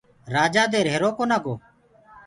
[0.35, 1.53] رآجآ دي ريهرو ڪونآ گو